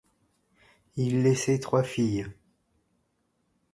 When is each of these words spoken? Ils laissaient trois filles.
Ils 0.95 1.21
laissaient 1.21 1.59
trois 1.59 1.83
filles. 1.83 2.25